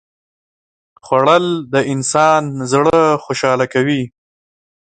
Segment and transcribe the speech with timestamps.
[1.05, 4.01] خوړل د انسان زړه خوشاله کوي